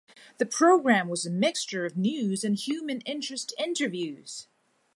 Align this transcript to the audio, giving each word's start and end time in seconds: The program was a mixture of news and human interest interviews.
The 0.39 0.47
program 0.47 1.09
was 1.09 1.27
a 1.27 1.29
mixture 1.29 1.85
of 1.85 1.95
news 1.95 2.43
and 2.43 2.55
human 2.57 3.01
interest 3.01 3.53
interviews. 3.59 4.47